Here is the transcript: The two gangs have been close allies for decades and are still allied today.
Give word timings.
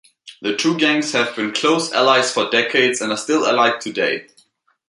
The 0.41 0.55
two 0.57 0.79
gangs 0.79 1.11
have 1.11 1.35
been 1.35 1.53
close 1.53 1.93
allies 1.93 2.33
for 2.33 2.49
decades 2.49 3.01
and 3.01 3.11
are 3.11 3.17
still 3.19 3.45
allied 3.45 3.81
today. 3.81 4.27